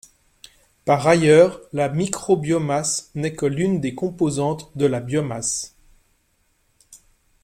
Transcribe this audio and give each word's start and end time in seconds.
Par 0.83 1.05
ailleurs, 1.07 1.61
la 1.73 1.87
micro-biomasse 1.87 3.11
n'est 3.13 3.35
que 3.35 3.45
l'une 3.45 3.79
des 3.79 3.93
composantes 3.93 4.75
de 4.75 4.87
la 4.87 4.99
biomasse. 4.99 5.75